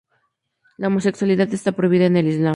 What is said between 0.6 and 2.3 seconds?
La homosexualidad está prohibida en el